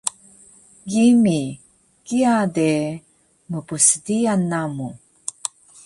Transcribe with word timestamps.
Gimi, 0.89 1.39
kiya 2.05 2.35
de 2.55 2.69
mpsdiyal 3.51 4.41
namu 4.51 4.89